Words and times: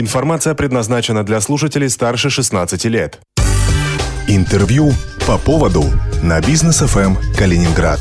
Информация 0.00 0.54
предназначена 0.54 1.24
для 1.24 1.40
слушателей 1.40 1.90
старше 1.90 2.30
16 2.30 2.84
лет. 2.84 3.18
Интервью 4.28 4.92
по 5.26 5.38
поводу 5.38 5.86
на 6.22 6.40
бизнес 6.40 6.76
ФМ 6.76 7.16
Калининград. 7.36 7.98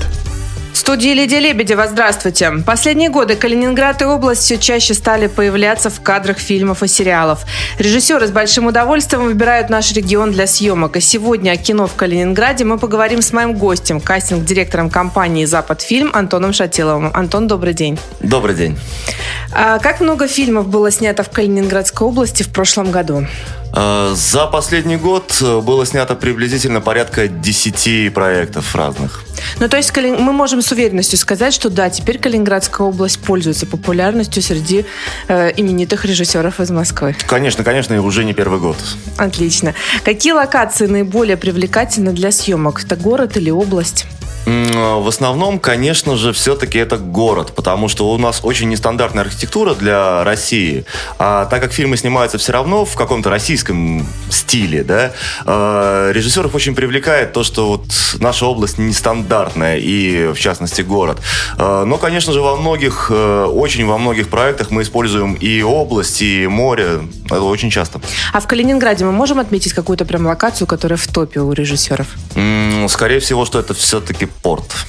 В 0.73 0.77
студии 0.77 1.09
Лидия 1.09 1.39
Лебедева, 1.39 1.87
здравствуйте. 1.87 2.51
Последние 2.63 3.09
годы 3.09 3.35
Калининград 3.35 4.03
и 4.03 4.05
область 4.05 4.43
все 4.43 4.59
чаще 4.59 4.93
стали 4.93 5.25
появляться 5.25 5.89
в 5.89 5.99
кадрах 6.01 6.37
фильмов 6.37 6.83
и 6.83 6.87
сериалов. 6.87 7.45
Режиссеры 7.79 8.27
с 8.27 8.31
большим 8.31 8.67
удовольствием 8.67 9.23
выбирают 9.23 9.71
наш 9.71 9.91
регион 9.93 10.31
для 10.31 10.45
съемок. 10.45 10.97
И 10.97 11.01
сегодня 11.01 11.49
о 11.49 11.57
кино 11.57 11.87
в 11.87 11.95
Калининграде 11.95 12.63
мы 12.63 12.77
поговорим 12.77 13.23
с 13.23 13.33
моим 13.33 13.53
гостем, 13.53 13.99
кастинг-директором 13.99 14.91
компании 14.91 15.45
«Запад 15.45 15.81
фильм» 15.81 16.11
Антоном 16.13 16.53
Шатиловым. 16.53 17.09
Антон, 17.11 17.47
добрый 17.47 17.73
день. 17.73 17.97
Добрый 18.19 18.53
день. 18.53 18.77
А 19.51 19.79
как 19.79 19.99
много 19.99 20.27
фильмов 20.27 20.67
было 20.67 20.91
снято 20.91 21.23
в 21.23 21.29
Калининградской 21.29 22.07
области 22.07 22.43
в 22.43 22.49
прошлом 22.49 22.91
году? 22.91 23.25
А, 23.73 24.13
за 24.15 24.47
последний 24.47 24.97
год 24.97 25.41
было 25.41 25.85
снято 25.85 26.15
приблизительно 26.15 26.81
порядка 26.81 27.27
10 27.27 28.13
проектов 28.13 28.75
разных. 28.75 29.23
Ну, 29.59 29.69
то 29.69 29.77
есть 29.77 29.95
мы 29.95 30.33
можем 30.33 30.61
с 30.61 30.71
уверенностью 30.71 31.17
сказать, 31.17 31.53
что 31.53 31.69
да, 31.69 31.89
теперь 31.89 32.19
Калининградская 32.19 32.87
область 32.87 33.19
пользуется 33.19 33.65
популярностью 33.65 34.41
среди 34.41 34.85
э, 35.27 35.51
именитых 35.55 36.05
режиссеров 36.05 36.59
из 36.59 36.71
Москвы. 36.71 37.15
Конечно, 37.27 37.63
конечно, 37.63 37.93
и 37.93 37.97
уже 37.97 38.23
не 38.23 38.33
первый 38.33 38.59
год. 38.59 38.77
Отлично. 39.17 39.73
Какие 40.03 40.33
локации 40.33 40.87
наиболее 40.87 41.37
привлекательны 41.37 42.11
для 42.13 42.31
съемок? 42.31 42.83
Это 42.83 42.95
город 42.95 43.37
или 43.37 43.49
область? 43.49 44.05
В 44.47 45.09
основном, 45.09 45.59
конечно 45.59 46.15
же, 46.15 46.31
все-таки 46.31 46.77
это 46.77 46.97
город, 46.97 47.51
потому 47.53 47.89
что 47.89 48.09
у 48.09 48.17
нас 48.17 48.39
очень 48.43 48.69
нестандартная 48.69 49.25
архитектура 49.25 49.73
для 49.73 50.23
России. 50.23 50.85
А 51.19 51.45
так 51.47 51.61
как 51.61 51.73
фильмы 51.73 51.97
снимаются 51.97 52.37
все 52.37 52.53
равно 52.53 52.85
в 52.85 52.95
каком-то 52.95 53.29
российском 53.29 54.07
стиле, 54.29 54.85
да, 54.85 55.11
э, 55.45 56.11
режиссеров 56.13 56.55
очень 56.55 56.75
привлекает 56.75 57.33
то, 57.33 57.43
что 57.43 57.67
вот 57.67 57.87
наша 58.21 58.45
область 58.45 58.77
нестандартная, 58.77 59.79
и 59.79 60.31
в 60.31 60.39
частности 60.39 60.81
город. 60.81 61.19
Э, 61.57 61.83
но, 61.85 61.97
конечно 61.97 62.31
же, 62.31 62.39
во 62.39 62.55
многих, 62.55 63.07
э, 63.13 63.43
очень 63.43 63.85
во 63.85 63.97
многих 63.97 64.29
проектах 64.29 64.71
мы 64.71 64.83
используем 64.83 65.33
и 65.33 65.61
область, 65.61 66.21
и 66.21 66.47
море. 66.47 67.01
Это 67.25 67.41
очень 67.41 67.69
часто. 67.69 67.99
А 68.31 68.39
в 68.39 68.47
Калининграде 68.47 69.03
мы 69.03 69.11
можем 69.11 69.39
отметить 69.39 69.73
какую-то 69.73 70.05
прям 70.05 70.25
локацию, 70.25 70.67
которая 70.67 70.97
в 70.97 71.07
топе 71.07 71.41
у 71.41 71.51
режиссеров? 71.51 72.07
Скорее 72.87 73.19
всего, 73.19 73.45
что 73.45 73.59
это 73.59 73.73
все-таки 73.73 74.29
порт. 74.41 74.85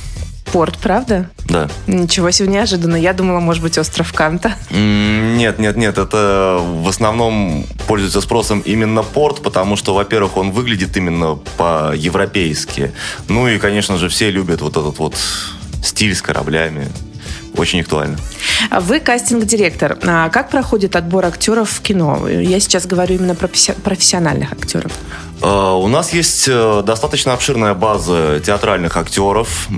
Порт, 0.53 0.79
правда? 0.79 1.29
Да. 1.45 1.69
Ничего 1.87 2.31
себе 2.31 2.49
неожиданно. 2.49 2.97
Я 2.97 3.13
думала, 3.13 3.41
может 3.41 3.63
быть, 3.63 3.77
остров 3.77 4.13
Канта. 4.13 4.55
Нет, 4.71 5.59
нет, 5.59 5.77
нет. 5.77 5.99
Это 5.99 6.59
в 6.63 6.89
основном 6.89 7.67
пользуется 7.87 8.21
спросом 8.21 8.61
именно 8.61 9.03
порт, 9.03 9.43
потому 9.43 9.77
что, 9.77 9.95
во-первых, 9.95 10.37
он 10.37 10.53
выглядит 10.53 10.97
именно 10.97 11.39
по-европейски. 11.59 12.93
Ну 13.29 13.47
и, 13.47 13.59
конечно 13.59 13.99
же, 13.99 14.09
все 14.09 14.31
любят 14.31 14.63
вот 14.63 14.77
этот 14.77 14.99
вот 14.99 15.15
стиль 15.83 16.15
с 16.15 16.23
кораблями. 16.23 16.89
Очень 17.57 17.81
актуально. 17.81 18.17
Вы 18.71 19.01
кастинг-директор. 19.01 19.99
А 20.07 20.29
как 20.29 20.51
проходит 20.51 20.97
отбор 20.97 21.27
актеров 21.27 21.71
в 21.71 21.81
кино? 21.81 22.29
Я 22.29 22.61
сейчас 22.61 22.87
говорю 22.87 23.17
именно 23.17 23.35
про 23.35 23.49
профессиональных 23.83 24.53
актеров. 24.53 24.93
Э, 25.41 25.73
у 25.73 25.87
нас 25.89 26.13
есть 26.13 26.47
э, 26.49 26.83
достаточно 26.85 27.33
обширная 27.33 27.75
база 27.75 28.41
театральных 28.45 28.97
актеров, 28.97 29.69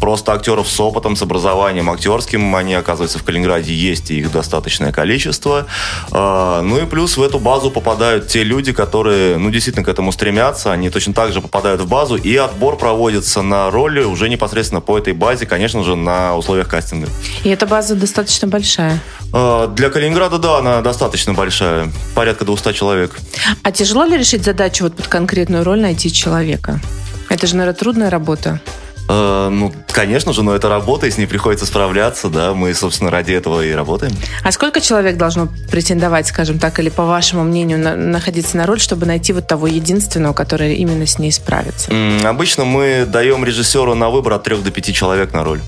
просто 0.00 0.32
актеров 0.32 0.68
с 0.68 0.80
опытом, 0.80 1.16
с 1.16 1.22
образованием 1.22 1.90
актерским. 1.90 2.54
Они, 2.54 2.74
оказывается, 2.74 3.18
в 3.18 3.24
Калининграде 3.24 3.74
есть, 3.74 4.10
и 4.10 4.18
их 4.18 4.32
достаточное 4.32 4.92
количество. 4.92 5.66
Э, 6.12 6.60
ну 6.62 6.78
и 6.78 6.86
плюс 6.86 7.16
в 7.16 7.22
эту 7.22 7.38
базу 7.38 7.70
попадают 7.70 8.28
те 8.28 8.42
люди, 8.42 8.72
которые, 8.72 9.36
ну, 9.36 9.50
действительно 9.50 9.84
к 9.84 9.88
этому 9.88 10.12
стремятся. 10.12 10.72
Они 10.72 10.90
точно 10.90 11.12
так 11.12 11.32
же 11.32 11.40
попадают 11.40 11.80
в 11.80 11.88
базу, 11.88 12.16
и 12.16 12.36
отбор 12.36 12.76
проводится 12.76 13.42
на 13.42 13.70
роли 13.70 14.02
уже 14.02 14.28
непосредственно 14.28 14.80
по 14.80 14.98
этой 14.98 15.12
базе, 15.12 15.46
конечно 15.46 15.84
же, 15.84 15.96
на 15.96 16.36
условиях 16.36 16.68
кастинга. 16.68 17.08
И 17.44 17.48
эта 17.48 17.66
база 17.66 17.94
достаточно 17.94 18.48
большая? 18.48 19.00
Для 19.32 19.90
Калининграда, 19.90 20.38
да, 20.38 20.58
она 20.58 20.80
достаточно 20.80 21.34
большая. 21.34 21.90
Порядка 22.14 22.44
200 22.44 22.72
человек. 22.72 23.18
А 23.62 23.72
тяжело 23.72 24.04
ли 24.04 24.16
решить 24.16 24.44
задачу 24.44 24.84
вот 24.84 24.96
под 24.96 25.08
конкретную 25.08 25.64
роль 25.64 25.80
найти 25.80 26.12
человека? 26.12 26.80
Это 27.28 27.46
же, 27.46 27.56
наверное, 27.56 27.78
трудная 27.78 28.10
работа. 28.10 28.60
Э, 29.08 29.48
ну, 29.50 29.72
конечно 29.88 30.32
же, 30.32 30.42
но 30.42 30.54
это 30.54 30.68
работа, 30.68 31.06
и 31.06 31.10
с 31.10 31.18
ней 31.18 31.26
приходится 31.26 31.66
справляться, 31.66 32.28
да, 32.28 32.54
мы, 32.54 32.74
собственно, 32.74 33.10
ради 33.10 33.32
этого 33.32 33.64
и 33.64 33.72
работаем. 33.72 34.12
А 34.42 34.50
сколько 34.52 34.80
человек 34.80 35.16
должно 35.16 35.48
претендовать, 35.70 36.26
скажем 36.26 36.58
так, 36.58 36.78
или, 36.78 36.88
по 36.88 37.04
вашему 37.04 37.44
мнению, 37.44 37.78
на, 37.78 37.94
находиться 37.96 38.56
на 38.56 38.66
роль, 38.66 38.80
чтобы 38.80 39.06
найти 39.06 39.32
вот 39.32 39.46
того 39.46 39.66
единственного, 39.66 40.32
который 40.32 40.74
именно 40.74 41.06
с 41.06 41.18
ней 41.18 41.32
справится? 41.32 41.90
Обычно 42.24 42.64
мы 42.64 43.06
даем 43.06 43.44
режиссеру 43.44 43.94
на 43.94 44.10
выбор 44.10 44.34
от 44.34 44.44
трех 44.44 44.62
до 44.62 44.70
пяти 44.70 44.92
человек 44.92 45.32
на 45.32 45.44
роль. 45.44 45.60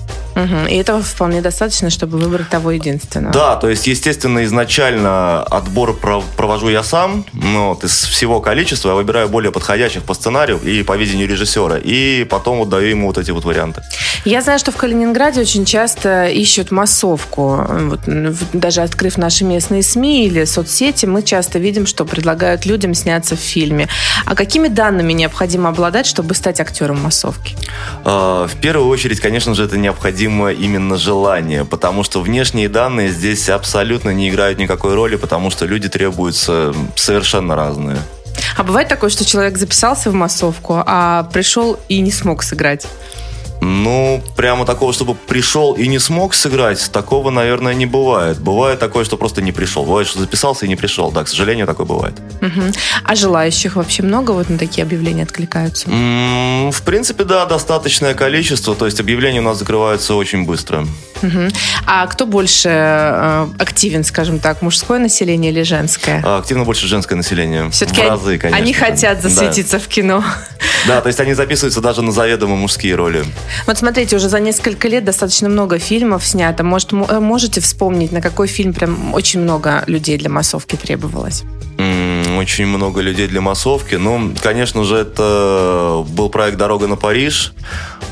Угу. 0.43 0.67
И 0.69 0.75
этого 0.75 1.01
вполне 1.01 1.41
достаточно, 1.41 1.89
чтобы 1.89 2.17
выбрать 2.17 2.49
того 2.49 2.71
единственного. 2.71 3.33
Да, 3.33 3.55
то 3.55 3.69
есть, 3.69 3.87
естественно, 3.87 4.43
изначально 4.45 5.43
отбор 5.43 5.97
провожу 6.37 6.69
я 6.69 6.83
сам, 6.83 7.25
но 7.33 7.69
вот 7.69 7.83
из 7.83 8.03
всего 8.05 8.39
количества 8.39 8.89
я 8.89 8.95
выбираю 8.95 9.29
более 9.29 9.51
подходящих 9.51 10.03
по 10.03 10.13
сценарию 10.13 10.59
и 10.59 10.83
по 10.83 10.95
видению 10.97 11.27
режиссера, 11.27 11.77
и 11.77 12.23
потом 12.23 12.59
вот 12.59 12.69
даю 12.69 12.87
ему 12.87 13.07
вот 13.07 13.17
эти 13.17 13.31
вот 13.31 13.45
варианты. 13.45 13.81
Я 14.25 14.41
знаю, 14.41 14.59
что 14.59 14.71
в 14.71 14.75
Калининграде 14.75 15.41
очень 15.41 15.65
часто 15.65 16.27
ищут 16.27 16.71
массовку. 16.71 17.65
Вот, 17.69 18.01
даже 18.53 18.81
открыв 18.81 19.17
наши 19.17 19.43
местные 19.43 19.83
СМИ 19.83 20.25
или 20.25 20.45
соцсети, 20.45 21.05
мы 21.05 21.23
часто 21.23 21.59
видим, 21.59 21.85
что 21.85 22.05
предлагают 22.05 22.65
людям 22.65 22.93
сняться 22.93 23.35
в 23.35 23.39
фильме. 23.39 23.87
А 24.25 24.35
какими 24.35 24.67
данными 24.67 25.13
необходимо 25.13 25.69
обладать, 25.69 26.05
чтобы 26.05 26.35
стать 26.35 26.59
актером 26.59 27.01
массовки? 27.01 27.55
А, 28.05 28.47
в 28.47 28.55
первую 28.55 28.87
очередь, 28.89 29.19
конечно 29.19 29.53
же, 29.55 29.63
это 29.63 29.77
необходимо 29.77 30.28
необходимо 30.29 30.51
именно 30.51 30.97
желание, 30.97 31.65
потому 31.65 32.03
что 32.03 32.21
внешние 32.21 32.69
данные 32.69 33.09
здесь 33.09 33.49
абсолютно 33.49 34.11
не 34.11 34.29
играют 34.29 34.59
никакой 34.59 34.93
роли, 34.93 35.15
потому 35.15 35.49
что 35.49 35.65
люди 35.65 35.89
требуются 35.89 36.73
совершенно 36.95 37.55
разные. 37.55 37.97
А 38.55 38.63
бывает 38.63 38.87
такое, 38.87 39.09
что 39.09 39.25
человек 39.25 39.57
записался 39.57 40.11
в 40.11 40.13
массовку, 40.13 40.81
а 40.85 41.23
пришел 41.33 41.79
и 41.89 41.99
не 42.01 42.11
смог 42.11 42.43
сыграть? 42.43 42.85
Ну, 43.61 44.23
прямо 44.35 44.65
такого, 44.65 44.93
чтобы 44.93 45.15
пришел 45.15 45.73
и 45.73 45.87
не 45.87 45.99
смог 45.99 46.33
сыграть, 46.33 46.91
такого, 46.91 47.29
наверное, 47.29 47.73
не 47.73 47.85
бывает. 47.85 48.39
Бывает 48.39 48.79
такое, 48.79 49.03
что 49.03 49.17
просто 49.17 49.41
не 49.41 49.51
пришел. 49.51 49.85
Бывает, 49.85 50.07
что 50.07 50.19
записался 50.19 50.65
и 50.65 50.69
не 50.69 50.75
пришел. 50.75 51.11
Да, 51.11 51.23
к 51.23 51.27
сожалению, 51.27 51.67
такое 51.67 51.85
бывает. 51.85 52.15
Угу. 52.41 52.61
А 53.03 53.15
желающих 53.15 53.75
вообще 53.75 54.03
много 54.03 54.31
вот 54.31 54.49
на 54.49 54.57
такие 54.57 54.83
объявления 54.83 55.23
откликаются? 55.23 55.89
М-м, 55.89 56.71
в 56.71 56.81
принципе, 56.83 57.23
да, 57.23 57.45
достаточное 57.45 58.13
количество. 58.13 58.75
То 58.75 58.85
есть 58.85 58.99
объявления 58.99 59.39
у 59.39 59.43
нас 59.43 59.59
закрываются 59.59 60.15
очень 60.15 60.45
быстро. 60.45 60.85
Угу. 61.21 61.49
А 61.85 62.07
кто 62.07 62.25
больше 62.25 62.69
э, 62.69 63.47
активен, 63.57 64.03
скажем 64.03 64.39
так, 64.39 64.61
мужское 64.61 64.99
население 64.99 65.51
или 65.51 65.63
женское? 65.63 66.21
А, 66.25 66.37
активно 66.37 66.63
больше 66.63 66.87
женское 66.87 67.15
население. 67.15 67.69
Все-таки 67.71 68.01
в 68.01 68.07
разы, 68.07 68.37
конечно. 68.37 68.57
Они 68.57 68.73
хотят 68.73 69.21
засветиться 69.21 69.77
да. 69.77 69.83
в 69.83 69.87
кино. 69.87 70.23
Да, 70.87 71.01
то 71.01 71.07
есть 71.07 71.19
они 71.19 71.33
записываются 71.33 71.81
даже 71.81 72.01
на 72.01 72.11
заведомо 72.11 72.55
мужские 72.55 72.95
роли. 72.95 73.25
Вот 73.65 73.77
смотрите, 73.77 74.15
уже 74.15 74.29
за 74.29 74.39
несколько 74.39 74.87
лет 74.87 75.03
достаточно 75.03 75.49
много 75.49 75.77
фильмов 75.79 76.25
снято. 76.25 76.63
Может, 76.63 76.93
э, 76.93 77.19
можете 77.19 77.61
вспомнить, 77.61 78.11
на 78.11 78.21
какой 78.21 78.47
фильм 78.47 78.73
прям 78.73 79.13
очень 79.13 79.41
много 79.41 79.83
людей 79.87 80.17
для 80.17 80.29
массовки 80.29 80.75
требовалось? 80.75 81.43
Очень 82.39 82.65
много 82.65 83.01
людей 83.01 83.27
для 83.27 83.41
массовки. 83.41 83.95
Ну, 83.95 84.33
конечно 84.41 84.83
же, 84.83 84.95
это 84.95 86.05
был 86.07 86.29
проект 86.29 86.57
«Дорога 86.57 86.87
на 86.87 86.95
Париж». 86.95 87.53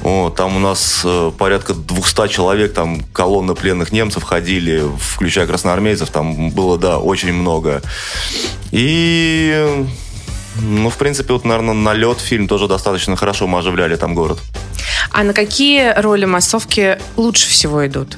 О, 0.04 0.30
там 0.30 0.56
у 0.58 0.60
нас 0.60 1.02
э, 1.04 1.32
порядка 1.38 1.74
200 1.74 2.28
человек, 2.28 2.74
там 2.74 3.02
колонны 3.14 3.56
пленных 3.56 3.92
немцев 3.92 4.24
ходили, 4.24 4.84
включая 5.00 5.48
красноармейцев, 5.48 6.10
там 6.10 6.52
было, 6.52 6.78
да, 6.78 7.00
очень 7.00 7.34
много. 7.34 7.82
И 8.72 9.86
ну, 10.62 10.90
в 10.90 10.98
принципе, 10.98 11.34
вот, 11.34 11.46
наверное, 11.46 11.74
налет 11.74 12.20
фильм 12.20 12.48
тоже 12.48 12.68
достаточно 12.68 13.16
хорошо 13.16 13.48
мы 13.48 13.60
оживляли 13.60 13.96
там 13.96 14.14
город. 14.14 14.40
А 15.12 15.24
на 15.24 15.34
какие 15.34 16.00
роли 16.00 16.26
массовки 16.26 17.00
лучше 17.16 17.50
всего 17.50 17.86
идут? 17.86 18.18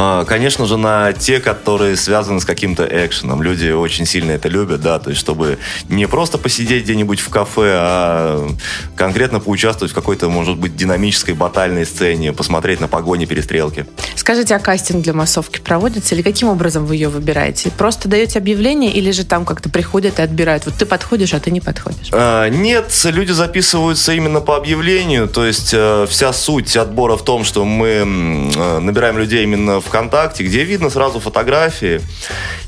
А, 0.00 0.24
конечно 0.24 0.64
же, 0.66 0.76
на 0.76 1.12
те, 1.12 1.40
которые 1.40 1.96
связаны 1.96 2.40
с 2.40 2.44
каким-то 2.44 2.88
экшеном. 2.88 3.42
Люди 3.42 3.70
очень 3.70 4.06
сильно 4.06 4.30
это 4.30 4.48
любят, 4.48 4.80
да, 4.80 5.00
то 5.00 5.10
есть 5.10 5.20
чтобы 5.20 5.58
не 5.88 6.06
просто 6.06 6.38
посидеть 6.38 6.84
где-нибудь 6.84 7.18
в 7.18 7.28
кафе, 7.30 7.74
а 7.74 8.48
конкретно 8.94 9.40
поучаствовать 9.40 9.90
в 9.90 9.94
какой-то, 9.96 10.28
может 10.28 10.56
быть, 10.56 10.76
динамической 10.76 11.34
батальной 11.34 11.84
сцене, 11.84 12.32
посмотреть 12.32 12.78
на 12.78 12.86
погони, 12.86 13.24
перестрелки. 13.24 13.86
Скажите, 14.14 14.54
а 14.54 14.60
кастинг 14.60 15.02
для 15.02 15.14
массовки 15.14 15.58
проводится 15.58 16.14
или 16.14 16.22
каким 16.22 16.46
образом 16.46 16.86
вы 16.86 16.94
ее 16.94 17.08
выбираете? 17.08 17.72
Просто 17.72 18.08
даете 18.08 18.38
объявление 18.38 18.92
или 18.92 19.10
же 19.10 19.24
там 19.24 19.44
как-то 19.44 19.68
приходят 19.68 20.20
и 20.20 20.22
отбирают? 20.22 20.64
Вот 20.66 20.74
ты 20.74 20.86
подходишь, 20.86 21.34
а 21.34 21.40
ты 21.40 21.50
не 21.50 21.60
подходишь? 21.60 22.10
А, 22.12 22.48
нет, 22.48 22.92
люди 23.02 23.32
записываются 23.32 24.12
именно 24.12 24.40
по 24.40 24.56
объявлению, 24.56 25.26
то 25.26 25.44
есть 25.44 25.70
э, 25.72 26.06
вся 26.08 26.32
суть 26.32 26.76
отбора 26.76 27.16
в 27.16 27.24
том, 27.24 27.42
что 27.42 27.64
мы 27.64 27.88
э, 27.88 28.78
набираем 28.78 29.18
людей 29.18 29.42
именно 29.42 29.80
в 29.80 29.87
ВКонтакте, 29.88 30.44
где 30.44 30.64
видно 30.64 30.90
сразу 30.90 31.20
фотографии. 31.20 32.00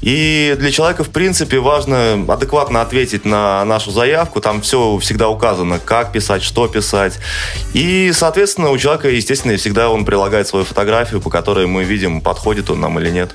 И 0.02 0.56
для 0.58 0.70
человека, 0.70 1.04
в 1.04 1.10
принципе, 1.10 1.58
важно 1.58 2.24
адекватно 2.28 2.82
ответить 2.82 3.24
на 3.24 3.64
нашу 3.64 3.90
заявку. 3.90 4.40
Там 4.40 4.60
все 4.62 4.98
всегда 4.98 5.28
указано, 5.28 5.78
как 5.78 6.12
писать, 6.12 6.42
что 6.42 6.66
писать. 6.68 7.18
И, 7.74 8.10
соответственно, 8.14 8.70
у 8.70 8.78
человека, 8.78 9.08
естественно, 9.08 9.56
всегда 9.56 9.90
он 9.90 10.04
прилагает 10.04 10.48
свою 10.48 10.64
фотографию, 10.64 11.20
по 11.20 11.30
которой 11.30 11.66
мы 11.66 11.84
видим, 11.84 12.20
подходит 12.20 12.70
он 12.70 12.80
нам 12.80 12.98
или 12.98 13.10
нет. 13.10 13.30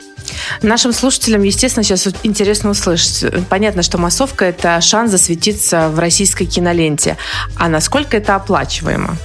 Нашим 0.61 0.91
слушателям, 0.91 1.43
естественно, 1.43 1.83
сейчас 1.83 2.07
интересно 2.23 2.71
услышать. 2.71 3.47
Понятно, 3.49 3.83
что 3.83 3.97
массовка– 3.97 4.45
это 4.45 4.81
шанс 4.81 5.11
засветиться 5.11 5.89
в 5.89 5.99
российской 5.99 6.45
киноленте. 6.45 7.17
А 7.57 7.69
насколько 7.69 8.17
это 8.17 8.35
оплачиваемо? 8.35 9.17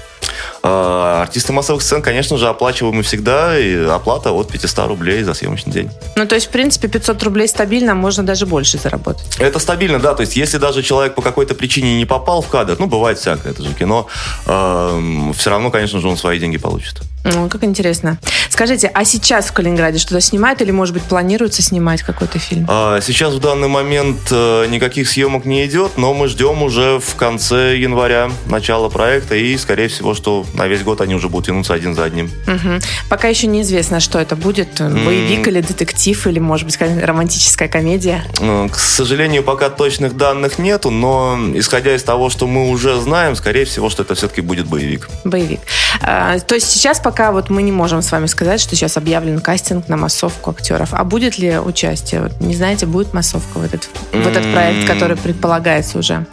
А, 0.63 1.23
артисты 1.23 1.53
массовых 1.53 1.83
сцен, 1.83 2.03
конечно 2.03 2.37
же, 2.37 2.49
оплачиваемы 2.49 3.03
всегда, 3.03 3.59
и 3.59 3.75
оплата 3.87 4.33
от 4.33 4.51
500 4.51 4.89
рублей 4.89 5.23
за 5.23 5.35
съемочный 5.35 5.73
день. 5.73 5.91
Ну, 6.17 6.27
то 6.27 6.35
есть, 6.35 6.49
в 6.49 6.51
принципе, 6.51 6.89
500 6.89 7.23
рублей 7.23 7.49
стабильно, 7.49 7.95
можно 7.95 8.23
даже 8.23 8.47
больше 8.47 8.79
заработать. 8.79 9.27
Это 9.39 9.59
стабильно, 9.59 9.99
да, 9.99 10.15
то 10.15 10.23
есть, 10.23 10.37
если 10.37 10.59
даже 10.59 10.83
человек 10.83 11.15
по 11.15 11.23
какой-то 11.23 11.55
причине 11.55 11.99
не 11.99 12.07
попал 12.07 12.43
в 12.43 12.49
кадр, 12.49 12.77
ну, 12.79 12.87
бывает 12.87 13.19
всякое, 13.19 13.53
это 13.53 13.63
же 13.63 13.73
кино, 13.75 14.07
э, 14.47 15.33
все 15.37 15.51
равно, 15.51 15.71
конечно 15.71 16.01
же, 16.01 16.09
он 16.09 16.17
свои 16.17 16.39
деньги 16.39 16.59
получит. 16.59 17.01
Ну, 17.25 17.49
как 17.49 17.65
интересно. 17.65 18.19
Скажите, 18.49 18.91
а 18.93 19.05
сейчас 19.05 19.47
в 19.47 19.53
Калининграде 19.53 19.99
что-то 19.99 20.21
снимают 20.21 20.61
или, 20.63 20.71
может 20.71 20.95
быть, 20.95 21.03
планируется 21.05 21.63
снимать 21.63 22.03
какой-то 22.03 22.39
фильм? 22.39 22.67
А, 22.69 23.01
сейчас 23.01 23.35
в 23.35 23.41
данный 23.41 23.69
момент 23.69 24.19
э, 24.31 24.67
никаких 24.69 25.09
съемок 25.09 25.45
не 25.45 25.67
идет, 25.67 25.97
но 25.97 26.15
мы 26.15 26.29
ждем 26.29 26.63
уже 26.63 26.99
в 26.99 27.15
конце 27.17 27.77
января 27.77 28.31
начала 28.47 28.89
проекта, 28.89 29.35
и, 29.35 29.57
скорее 29.57 29.89
всего, 29.89 30.15
что 30.15 30.47
на 30.55 30.67
весь 30.67 30.83
год 30.83 31.01
они 31.01 31.15
уже 31.15 31.29
будут 31.29 31.47
тянуться 31.47 31.75
один 31.75 31.95
за 31.95 32.05
одним. 32.05 32.31
Угу. 32.47 32.81
Пока 33.09 33.29
еще 33.29 33.47
неизвестно, 33.47 34.01
что 34.01 34.19
это 34.19 34.37
будет. 34.37 34.81
Боевик 34.81 35.47
mm. 35.47 35.51
или 35.51 35.61
детектив, 35.61 36.27
или, 36.27 36.39
может 36.39 36.67
быть, 36.67 36.79
романтическая 36.81 37.69
комедия? 37.69 38.25
Ну, 38.41 38.69
к 38.69 38.77
сожалению, 38.77 39.43
пока 39.43 39.71
точных 39.71 40.17
данных 40.17 40.59
нету, 40.59 40.91
но 40.91 41.39
исходя 41.55 41.95
из 41.95 42.03
того, 42.03 42.31
что 42.31 42.47
мы 42.47 42.71
уже 42.71 43.01
знаем, 43.01 43.37
скорее 43.37 43.65
всего, 43.65 43.91
что 43.91 44.03
это 44.03 44.15
все-таки 44.15 44.41
будет 44.41 44.67
боевик. 44.67 45.09
Боевик. 45.25 45.61
А, 46.01 46.39
то 46.39 46.55
есть 46.55 46.71
сейчас 46.71 47.01
пока 47.01 47.33
вот 47.33 47.51
мы 47.51 47.63
не 47.63 47.73
можем 47.73 48.03
с 48.03 48.11
вами 48.13 48.27
сказать, 48.27 48.61
что 48.61 48.77
сейчас 48.77 48.97
объявлен 48.97 49.41
кастинг 49.41 49.89
на 49.89 49.97
массовку 49.97 50.51
актеров. 50.51 50.91
А 50.93 51.05
будет 51.05 51.39
ли 51.39 51.59
участие? 51.59 52.23
Вот, 52.23 52.41
не 52.41 52.55
знаете, 52.55 52.87
будет 52.87 53.13
массовка 53.15 53.59
в 53.59 53.65
этот, 53.65 53.89
в 54.13 54.27
этот 54.27 54.51
проект, 54.53 54.87
который 54.87 55.17
предполагается 55.17 55.99
уже? 55.99 56.27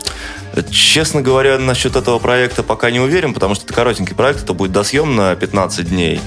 Честно 0.71 1.21
говоря, 1.21 1.59
насчет 1.59 1.95
этого 1.95 2.19
проекта 2.19 2.63
пока 2.63 2.89
не 2.89 2.99
уверен, 2.99 3.33
потому 3.33 3.55
что 3.55 3.65
это 3.65 3.73
коротенький 3.73 4.15
проект, 4.15 4.43
это 4.43 4.53
будет 4.53 4.71
досъем 4.71 5.15
на 5.15 5.35
15 5.35 5.89
дней. 5.89 6.19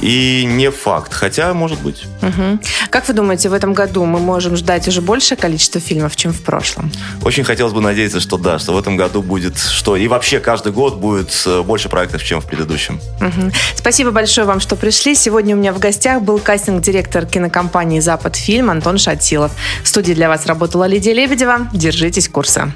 И 0.00 0.44
не 0.46 0.70
факт, 0.70 1.12
хотя 1.12 1.52
может 1.54 1.80
быть. 1.80 2.04
Угу. 2.22 2.60
Как 2.90 3.08
вы 3.08 3.14
думаете, 3.14 3.48
в 3.48 3.52
этом 3.52 3.72
году 3.72 4.04
мы 4.04 4.20
можем 4.20 4.56
ждать 4.56 4.86
уже 4.88 5.00
большее 5.00 5.36
количество 5.36 5.80
фильмов, 5.80 6.14
чем 6.16 6.32
в 6.32 6.40
прошлом? 6.42 6.92
Очень 7.22 7.44
хотелось 7.44 7.72
бы 7.72 7.80
надеяться, 7.80 8.20
что 8.20 8.38
да, 8.38 8.58
что 8.58 8.72
в 8.72 8.78
этом 8.78 8.96
году 8.96 9.22
будет 9.22 9.58
что. 9.58 9.96
И 9.96 10.06
вообще 10.08 10.38
каждый 10.38 10.72
год 10.72 10.96
будет 10.96 11.30
э, 11.46 11.62
больше 11.62 11.88
проектов, 11.88 12.22
чем 12.22 12.40
в 12.40 12.46
предыдущем. 12.46 13.00
Угу. 13.20 13.52
Спасибо 13.74 14.10
большое 14.10 14.46
вам, 14.46 14.60
что 14.60 14.76
пришли. 14.76 15.14
Сегодня 15.14 15.56
у 15.56 15.58
меня 15.58 15.72
в 15.72 15.78
гостях 15.78 16.22
был 16.22 16.38
кастинг-директор 16.38 17.26
кинокомпании 17.26 18.00
«Запад 18.00 18.36
фильм» 18.36 18.70
Антон 18.70 18.98
Шатилов. 18.98 19.52
В 19.82 19.88
студии 19.88 20.12
для 20.12 20.28
вас 20.28 20.46
работала 20.46 20.86
Лидия 20.86 21.12
Лебедева. 21.12 21.68
Держитесь 21.72 22.28
курса. 22.28 22.72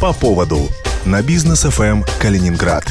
По 0.00 0.12
поводу 0.12 0.68
на 1.04 1.22
бизнес 1.22 1.62
ФМ 1.62 2.02
Калининград. 2.20 2.84